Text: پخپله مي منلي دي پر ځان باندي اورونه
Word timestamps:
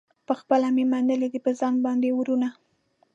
پخپله 0.27 0.69
مي 0.75 0.83
منلي 0.91 1.27
دي 1.33 1.39
پر 1.45 1.53
ځان 1.59 1.75
باندي 1.85 2.09
اورونه 2.13 2.49